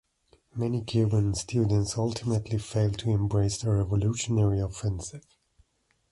Many 0.55 0.81
Cuban 0.83 1.35
students 1.35 1.95
ultimately 1.95 2.57
failed 2.57 2.97
to 2.97 3.11
embrace 3.11 3.61
the 3.61 3.69
Revolutionary 3.69 4.59
Offensive. 4.59 5.27